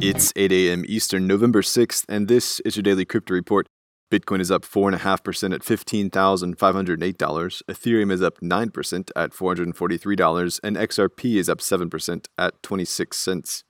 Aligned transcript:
It's 0.00 0.32
8 0.36 0.52
a.m. 0.52 0.84
Eastern, 0.86 1.26
November 1.26 1.60
6th, 1.60 2.04
and 2.08 2.28
this 2.28 2.60
is 2.60 2.76
your 2.76 2.84
daily 2.84 3.04
crypto 3.04 3.34
report. 3.34 3.66
Bitcoin 4.12 4.40
is 4.40 4.48
up 4.48 4.64
4.5% 4.64 5.52
at 5.52 5.62
$15,508. 5.62 7.62
Ethereum 7.68 8.12
is 8.12 8.22
up 8.22 8.38
9% 8.38 9.10
at 9.16 9.32
$443, 9.32 10.60
and 10.62 10.76
XRP 10.76 11.34
is 11.34 11.48
up 11.48 11.58
7% 11.58 12.26
at 12.38 12.62
26 12.62 13.16
cents. 13.16 13.64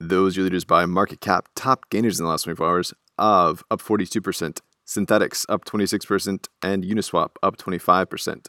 Those 0.00 0.38
are 0.38 0.44
leaders 0.44 0.64
by 0.64 0.86
market 0.86 1.20
cap. 1.20 1.50
Top 1.54 1.90
gainers 1.90 2.18
in 2.18 2.24
the 2.24 2.30
last 2.30 2.44
24 2.44 2.66
hours 2.66 2.94
Aave 3.20 3.62
up 3.70 3.82
42%, 3.82 4.60
Synthetix 4.86 5.44
up 5.50 5.66
26%, 5.66 6.46
and 6.62 6.84
Uniswap 6.84 7.32
up 7.42 7.58
25%. 7.58 8.46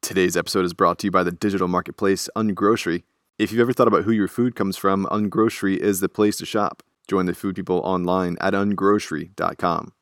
Today's 0.00 0.36
episode 0.36 0.64
is 0.64 0.74
brought 0.74 1.00
to 1.00 1.08
you 1.08 1.10
by 1.10 1.24
the 1.24 1.32
digital 1.32 1.66
marketplace 1.66 2.28
Ungrocery. 2.36 3.02
If 3.42 3.50
you've 3.50 3.60
ever 3.60 3.72
thought 3.72 3.88
about 3.88 4.04
who 4.04 4.12
your 4.12 4.28
food 4.28 4.54
comes 4.54 4.76
from, 4.76 5.04
Ungrocery 5.06 5.76
is 5.76 5.98
the 5.98 6.08
place 6.08 6.36
to 6.36 6.46
shop. 6.46 6.80
Join 7.08 7.26
the 7.26 7.34
food 7.34 7.56
people 7.56 7.78
online 7.78 8.36
at 8.40 8.54
ungrocery.com. 8.54 9.92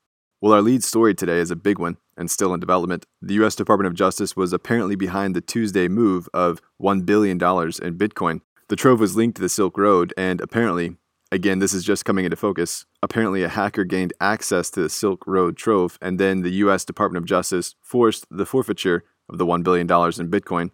Well, 0.42 0.52
our 0.52 0.60
lead 0.60 0.84
story 0.84 1.14
today 1.14 1.38
is 1.38 1.50
a 1.50 1.56
big 1.56 1.78
one 1.78 1.96
and 2.18 2.30
still 2.30 2.52
in 2.52 2.60
development. 2.60 3.06
The 3.22 3.32
U.S. 3.36 3.54
Department 3.54 3.86
of 3.86 3.94
Justice 3.94 4.36
was 4.36 4.52
apparently 4.52 4.94
behind 4.94 5.34
the 5.34 5.40
Tuesday 5.40 5.88
move 5.88 6.28
of 6.34 6.60
$1 6.82 7.06
billion 7.06 7.38
in 7.38 7.96
Bitcoin. 7.96 8.42
The 8.68 8.76
trove 8.76 9.00
was 9.00 9.16
linked 9.16 9.36
to 9.36 9.42
the 9.42 9.48
Silk 9.48 9.78
Road, 9.78 10.12
and 10.18 10.42
apparently, 10.42 10.98
again, 11.32 11.60
this 11.60 11.72
is 11.72 11.82
just 11.82 12.04
coming 12.04 12.26
into 12.26 12.36
focus, 12.36 12.84
apparently 13.02 13.42
a 13.42 13.48
hacker 13.48 13.84
gained 13.84 14.12
access 14.20 14.68
to 14.72 14.82
the 14.82 14.90
Silk 14.90 15.26
Road 15.26 15.56
trove, 15.56 15.96
and 16.02 16.20
then 16.20 16.42
the 16.42 16.52
U.S. 16.64 16.84
Department 16.84 17.22
of 17.22 17.26
Justice 17.26 17.74
forced 17.80 18.26
the 18.30 18.44
forfeiture 18.44 19.02
of 19.30 19.38
the 19.38 19.46
$1 19.46 19.62
billion 19.62 19.86
in 19.86 20.30
Bitcoin. 20.30 20.72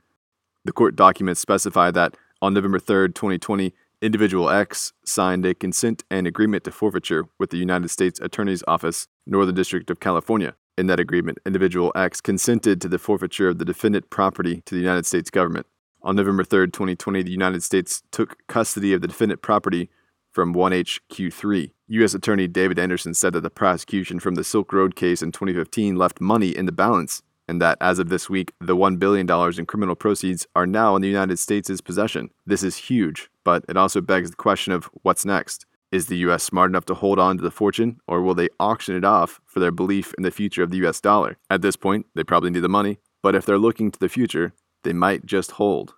The 0.64 0.72
court 0.72 0.96
documents 0.96 1.40
specify 1.40 1.92
that 1.92 2.16
on 2.42 2.54
November 2.54 2.78
3, 2.78 3.08
2020, 3.08 3.72
Individual 4.02 4.50
X 4.50 4.92
signed 5.04 5.46
a 5.46 5.54
consent 5.54 6.04
and 6.10 6.26
agreement 6.26 6.64
to 6.64 6.70
forfeiture 6.70 7.24
with 7.38 7.50
the 7.50 7.56
United 7.56 7.88
States 7.88 8.20
Attorney's 8.20 8.62
Office, 8.68 9.08
Northern 9.26 9.54
District 9.54 9.88
of 9.90 10.00
California. 10.00 10.54
In 10.76 10.86
that 10.88 11.00
agreement, 11.00 11.38
Individual 11.46 11.92
X 11.96 12.20
consented 12.20 12.80
to 12.82 12.88
the 12.88 12.98
forfeiture 12.98 13.48
of 13.48 13.58
the 13.58 13.64
defendant 13.64 14.10
property 14.10 14.62
to 14.66 14.74
the 14.74 14.80
United 14.80 15.06
States 15.06 15.30
government. 15.30 15.66
On 16.02 16.14
November 16.14 16.44
3, 16.44 16.66
2020, 16.66 17.22
the 17.22 17.30
United 17.30 17.62
States 17.62 18.02
took 18.10 18.46
custody 18.46 18.92
of 18.92 19.00
the 19.00 19.08
defendant 19.08 19.40
property 19.40 19.88
from 20.30 20.54
1HQ3. 20.54 21.70
U.S. 21.88 22.12
Attorney 22.12 22.46
David 22.46 22.78
Anderson 22.78 23.14
said 23.14 23.32
that 23.32 23.40
the 23.40 23.48
prosecution 23.48 24.20
from 24.20 24.34
the 24.34 24.44
Silk 24.44 24.74
Road 24.74 24.94
case 24.94 25.22
in 25.22 25.32
2015 25.32 25.96
left 25.96 26.20
money 26.20 26.54
in 26.54 26.66
the 26.66 26.72
balance 26.72 27.22
and 27.48 27.60
that 27.60 27.78
as 27.80 27.98
of 27.98 28.08
this 28.08 28.28
week, 28.28 28.52
the 28.60 28.76
$1 28.76 28.98
billion 28.98 29.28
in 29.58 29.66
criminal 29.66 29.94
proceeds 29.94 30.46
are 30.54 30.66
now 30.66 30.96
in 30.96 31.02
the 31.02 31.08
United 31.08 31.38
States' 31.38 31.80
possession. 31.80 32.30
This 32.46 32.62
is 32.62 32.76
huge, 32.76 33.30
but 33.44 33.64
it 33.68 33.76
also 33.76 34.00
begs 34.00 34.30
the 34.30 34.36
question 34.36 34.72
of 34.72 34.90
what's 35.02 35.24
next. 35.24 35.66
Is 35.92 36.06
the 36.06 36.16
US 36.18 36.42
smart 36.42 36.70
enough 36.70 36.84
to 36.86 36.94
hold 36.94 37.18
on 37.18 37.36
to 37.36 37.42
the 37.42 37.50
fortune, 37.50 38.00
or 38.08 38.20
will 38.20 38.34
they 38.34 38.48
auction 38.58 38.96
it 38.96 39.04
off 39.04 39.40
for 39.46 39.60
their 39.60 39.70
belief 39.70 40.12
in 40.18 40.24
the 40.24 40.30
future 40.30 40.62
of 40.62 40.70
the 40.70 40.84
US 40.86 41.00
dollar? 41.00 41.38
At 41.48 41.62
this 41.62 41.76
point, 41.76 42.06
they 42.14 42.24
probably 42.24 42.50
need 42.50 42.60
the 42.60 42.68
money, 42.68 42.98
but 43.22 43.34
if 43.34 43.46
they're 43.46 43.58
looking 43.58 43.90
to 43.90 43.98
the 43.98 44.08
future, 44.08 44.52
they 44.82 44.92
might 44.92 45.24
just 45.24 45.52
hold. 45.52 45.94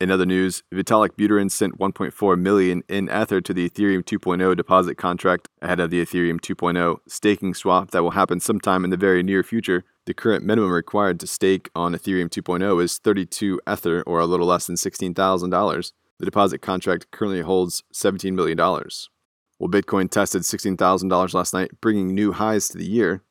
In 0.00 0.10
other 0.10 0.24
news, 0.24 0.62
Vitalik 0.72 1.10
Buterin 1.10 1.50
sent 1.50 1.78
1.4 1.78 2.40
million 2.40 2.82
in 2.88 3.10
Ether 3.10 3.42
to 3.42 3.52
the 3.52 3.68
Ethereum 3.68 4.02
2.0 4.02 4.56
deposit 4.56 4.94
contract 4.94 5.46
ahead 5.60 5.78
of 5.78 5.90
the 5.90 6.02
Ethereum 6.02 6.40
2.0 6.40 6.96
staking 7.06 7.52
swap 7.52 7.90
that 7.90 8.02
will 8.02 8.12
happen 8.12 8.40
sometime 8.40 8.82
in 8.82 8.88
the 8.88 8.96
very 8.96 9.22
near 9.22 9.42
future. 9.42 9.84
The 10.06 10.14
current 10.14 10.42
minimum 10.42 10.72
required 10.72 11.20
to 11.20 11.26
stake 11.26 11.68
on 11.74 11.94
Ethereum 11.94 12.30
2.0 12.30 12.82
is 12.82 12.96
32 12.96 13.60
Ether, 13.70 14.02
or 14.06 14.20
a 14.20 14.26
little 14.26 14.46
less 14.46 14.66
than 14.66 14.76
$16,000. 14.76 15.92
The 16.18 16.24
deposit 16.24 16.60
contract 16.60 17.10
currently 17.10 17.42
holds 17.42 17.82
$17 17.92 18.32
million. 18.32 18.56
Well, 18.56 19.68
Bitcoin 19.68 20.10
tested 20.10 20.42
$16,000 20.42 21.34
last 21.34 21.52
night, 21.52 21.72
bringing 21.82 22.14
new 22.14 22.32
highs 22.32 22.68
to 22.68 22.78
the 22.78 22.86
year. 22.86 23.22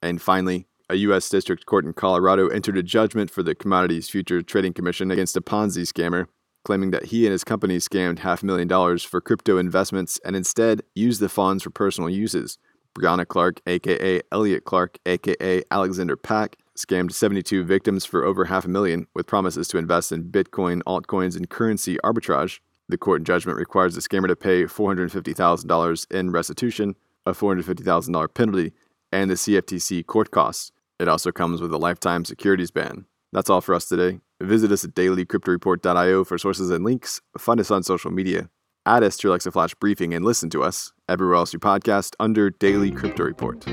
And 0.00 0.22
finally, 0.22 0.68
a 0.90 0.96
U.S. 0.96 1.28
District 1.28 1.66
Court 1.66 1.84
in 1.84 1.92
Colorado 1.92 2.48
entered 2.48 2.78
a 2.78 2.82
judgment 2.82 3.30
for 3.30 3.42
the 3.42 3.54
Commodities 3.54 4.08
Future 4.08 4.40
Trading 4.42 4.72
Commission 4.72 5.10
against 5.10 5.36
a 5.36 5.40
Ponzi 5.40 5.82
scammer, 5.82 6.26
claiming 6.64 6.90
that 6.92 7.06
he 7.06 7.26
and 7.26 7.32
his 7.32 7.44
company 7.44 7.76
scammed 7.76 8.20
half 8.20 8.42
a 8.42 8.46
million 8.46 8.68
dollars 8.68 9.04
for 9.04 9.20
crypto 9.20 9.58
investments 9.58 10.18
and 10.24 10.34
instead 10.34 10.82
used 10.94 11.20
the 11.20 11.28
funds 11.28 11.62
for 11.62 11.70
personal 11.70 12.08
uses. 12.08 12.58
Brianna 12.94 13.26
Clark, 13.26 13.60
aka 13.66 14.22
Elliot 14.32 14.64
Clark, 14.64 14.98
aka 15.04 15.62
Alexander 15.70 16.16
Pack, 16.16 16.56
scammed 16.76 17.12
72 17.12 17.64
victims 17.64 18.04
for 18.04 18.24
over 18.24 18.46
half 18.46 18.64
a 18.64 18.68
million 18.68 19.06
with 19.14 19.26
promises 19.26 19.68
to 19.68 19.78
invest 19.78 20.10
in 20.10 20.30
Bitcoin, 20.30 20.82
altcoins, 20.84 21.36
and 21.36 21.50
currency 21.50 21.98
arbitrage. 22.02 22.60
The 22.88 22.96
court 22.96 23.24
judgment 23.24 23.58
requires 23.58 23.94
the 23.94 24.00
scammer 24.00 24.28
to 24.28 24.36
pay 24.36 24.64
$450,000 24.64 26.10
in 26.10 26.30
restitution, 26.30 26.96
a 27.26 27.32
$450,000 27.32 28.32
penalty, 28.32 28.72
and 29.12 29.30
the 29.30 29.34
CFTC 29.34 30.06
court 30.06 30.30
costs. 30.30 30.72
It 30.98 31.08
also 31.08 31.30
comes 31.30 31.60
with 31.60 31.72
a 31.72 31.78
lifetime 31.78 32.24
securities 32.24 32.70
ban. 32.70 33.06
That's 33.32 33.50
all 33.50 33.60
for 33.60 33.74
us 33.74 33.86
today. 33.86 34.20
Visit 34.40 34.72
us 34.72 34.84
at 34.84 34.94
dailycryptoreport.io 34.94 36.24
for 36.24 36.38
sources 36.38 36.70
and 36.70 36.84
links. 36.84 37.20
Find 37.36 37.60
us 37.60 37.70
on 37.70 37.82
social 37.82 38.10
media. 38.10 38.50
Add 38.86 39.02
us 39.02 39.16
to 39.18 39.28
your 39.28 39.32
Alexa 39.32 39.50
Flash 39.50 39.74
briefing 39.74 40.14
and 40.14 40.24
listen 40.24 40.48
to 40.50 40.62
us 40.62 40.92
everywhere 41.08 41.36
else 41.36 41.52
you 41.52 41.58
podcast 41.58 42.14
under 42.18 42.50
Daily 42.50 42.90
Crypto 42.90 43.24
Report. 43.24 43.64